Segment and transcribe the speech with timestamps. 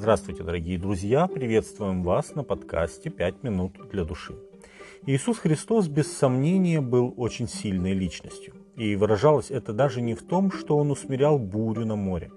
[0.00, 1.26] Здравствуйте, дорогие друзья!
[1.26, 4.34] Приветствуем вас на подкасте «Пять минут для души».
[5.04, 8.54] Иисус Христос, без сомнения, был очень сильной личностью.
[8.76, 12.32] И выражалось это даже не в том, что Он усмирял бурю на море.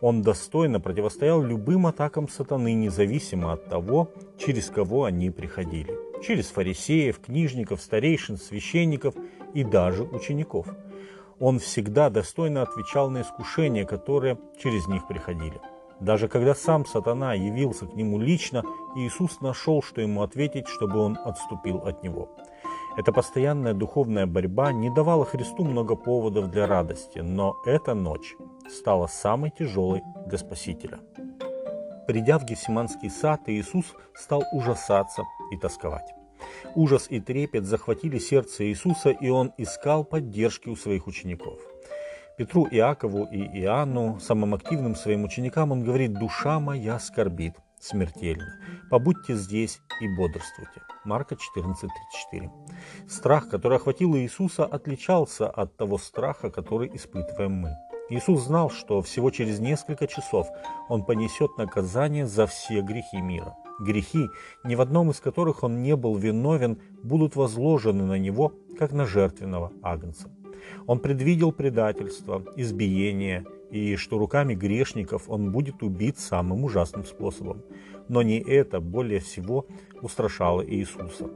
[0.00, 5.94] Он достойно противостоял любым атакам сатаны, независимо от того, через кого они приходили.
[6.26, 9.14] Через фарисеев, книжников, старейшин, священников
[9.52, 10.66] и даже учеников.
[11.38, 15.60] Он всегда достойно отвечал на искушения, которые через них приходили.
[16.02, 18.64] Даже когда сам сатана явился к нему лично,
[18.96, 22.28] Иисус нашел, что ему ответить, чтобы он отступил от него.
[22.96, 28.34] Эта постоянная духовная борьба не давала Христу много поводов для радости, но эта ночь
[28.68, 30.98] стала самой тяжелой для Спасителя.
[32.08, 36.12] Придя в Гефсиманский сад, Иисус стал ужасаться и тосковать.
[36.74, 41.60] Ужас и трепет захватили сердце Иисуса, и он искал поддержки у своих учеников–
[42.38, 48.58] Петру, Иакову и Иоанну, самым активным своим ученикам, он говорит, «Душа моя скорбит смертельно.
[48.90, 50.80] Побудьте здесь и бодрствуйте».
[51.04, 52.50] Марка 14:34.
[53.06, 57.76] Страх, который охватил Иисуса, отличался от того страха, который испытываем мы.
[58.08, 60.48] Иисус знал, что всего через несколько часов
[60.88, 63.54] Он понесет наказание за все грехи мира.
[63.80, 64.26] Грехи,
[64.64, 69.04] ни в одном из которых Он не был виновен, будут возложены на Него, как на
[69.04, 70.30] жертвенного агнца.
[70.86, 77.62] Он предвидел предательство, избиение и что руками грешников он будет убит самым ужасным способом.
[78.08, 79.66] Но не это более всего
[80.02, 81.30] устрашало Иисуса.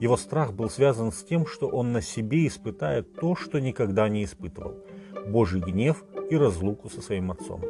[0.00, 4.24] Его страх был связан с тем, что он на себе испытает то, что никогда не
[4.24, 4.74] испытывал–
[5.26, 7.62] Божий гнев и разлуку со своим отцом.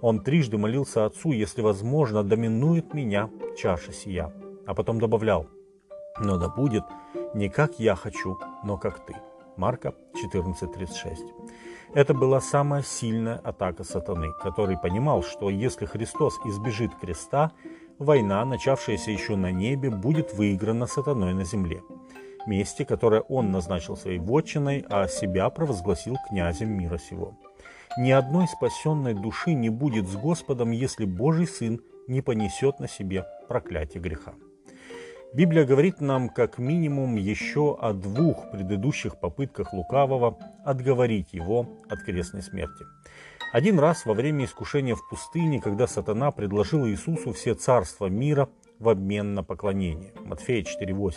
[0.00, 4.32] Он трижды молился отцу, если возможно, доминует меня чаша сия.
[4.66, 5.46] А потом добавлял,
[6.20, 6.84] но да будет
[7.34, 9.14] не как я хочу, но как ты.
[9.58, 9.92] Марка
[10.24, 11.16] 14.36.
[11.92, 17.50] Это была самая сильная атака сатаны, который понимал, что если Христос избежит креста,
[17.98, 21.82] война, начавшаяся еще на небе, будет выиграна сатаной на земле.
[22.46, 27.36] Месте, которое он назначил своей вотчиной, а себя провозгласил князем мира сего.
[27.98, 33.26] Ни одной спасенной души не будет с Господом, если Божий Сын не понесет на себе
[33.48, 34.34] проклятие греха.
[35.34, 42.42] Библия говорит нам как минимум еще о двух предыдущих попытках лукавого отговорить его от крестной
[42.42, 42.86] смерти.
[43.52, 48.88] Один раз во время искушения в пустыне, когда сатана предложил Иисусу все царства мира в
[48.88, 50.14] обмен на поклонение.
[50.24, 51.12] Матфея 4.8.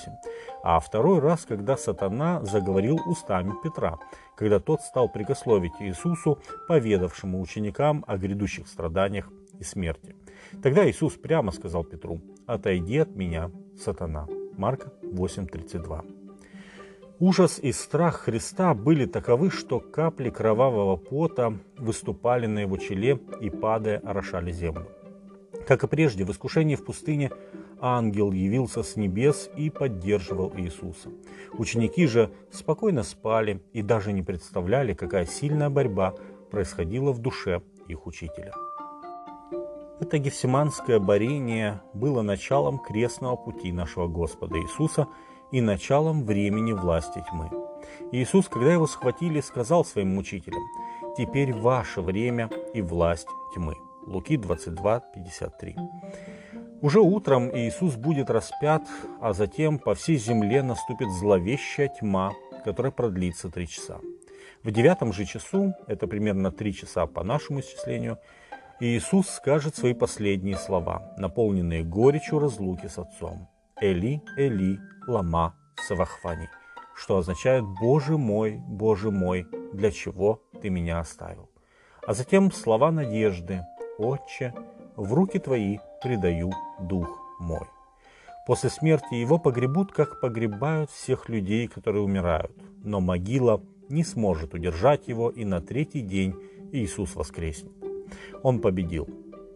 [0.64, 3.98] А второй раз, когда сатана заговорил устами Петра,
[4.36, 9.30] когда тот стал прикословить Иисусу, поведавшему ученикам о грядущих страданиях
[9.60, 10.16] и смерти.
[10.62, 13.52] Тогда Иисус прямо сказал Петру, «Отойди от меня,
[13.82, 14.28] сатана».
[14.58, 16.22] Марка 8.32.
[17.20, 23.50] Ужас и страх Христа были таковы, что капли кровавого пота выступали на его челе и,
[23.52, 24.88] падая, орошали землю.
[25.68, 27.32] Как и прежде, в искушении в пустыне
[27.80, 31.10] ангел явился с небес и поддерживал Иисуса.
[31.54, 36.16] Ученики же спокойно спали и даже не представляли, какая сильная борьба
[36.50, 38.54] происходила в душе их учителя.
[40.02, 45.08] Это гефсиманское борение было началом крестного пути нашего Господа Иисуса
[45.52, 47.52] и началом времени власти тьмы.
[48.12, 50.64] Иисус, когда его схватили, сказал своим мучителям,
[51.16, 53.76] «Теперь ваше время и власть тьмы».
[54.08, 55.76] Луки 22, 53.
[56.82, 58.82] Уже утром Иисус будет распят,
[59.22, 62.34] а затем по всей земле наступит зловещая тьма,
[62.66, 64.00] которая продлится три часа.
[64.64, 68.18] В девятом же часу, это примерно три часа по нашему исчислению,
[68.84, 73.48] Иисус скажет свои последние слова, наполненные горечью разлуки с Отцом.
[73.80, 75.54] «Эли, Эли, лама
[75.88, 76.50] савахфани»,
[76.96, 81.48] что означает «Боже мой, Боже мой, для чего ты меня оставил?»
[82.08, 83.62] А затем слова надежды
[84.00, 84.52] «Отче,
[84.96, 87.68] в руки твои предаю дух мой».
[88.48, 92.58] После смерти его погребут, как погребают всех людей, которые умирают.
[92.84, 96.34] Но могила не сможет удержать его, и на третий день
[96.72, 97.91] Иисус воскреснет.
[98.44, 99.08] Он победил.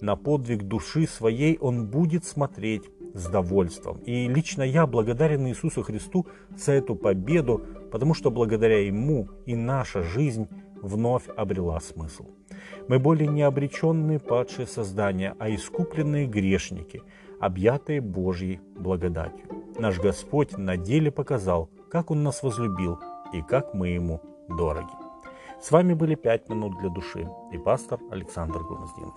[0.02, 4.00] На подвиг души своей он будет смотреть с довольством.
[4.00, 10.04] И лично я благодарен Иисусу Христу за эту победу, потому что благодаря Ему и наша
[10.04, 10.48] жизнь
[10.81, 12.25] вновь обрела смысл.
[12.88, 17.01] Мы более не обреченные падшие создания, а искупленные грешники,
[17.40, 19.48] объятые Божьей благодатью.
[19.80, 23.00] Наш Господь на деле показал, как Он нас возлюбил
[23.34, 25.05] и как мы Ему дороги.
[25.62, 29.16] С вами были «Пять минут для души» и пастор Александр Гумоздинов.